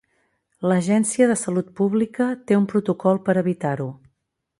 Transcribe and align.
L'Agència 0.69 1.27
de 1.31 1.35
Salut 1.41 1.69
Pública 1.81 2.29
té 2.51 2.57
un 2.61 2.65
protocol 2.75 3.21
per 3.29 3.37
evitar-ho. 3.47 3.87